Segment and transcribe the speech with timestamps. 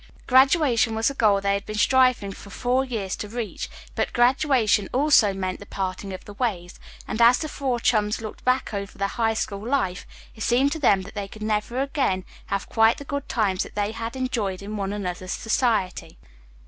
[0.25, 4.85] Graduation was the goal they had been striving for four years to reach, but graduation
[4.85, 8.97] meant also the parting of the ways, and as the four chums looked back over
[8.97, 12.97] their High School life it seemed to them that they could never again have quite
[12.97, 16.17] the good times that they had enjoyed in one another's society.